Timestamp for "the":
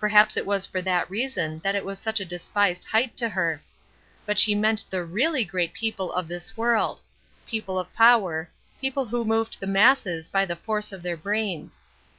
4.88-5.04, 9.60-9.66, 10.46-10.56